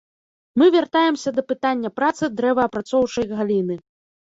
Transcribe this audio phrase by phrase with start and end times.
[0.61, 3.81] Мы вяртаемся да пытання працы дрэваапрацоўчай галіны.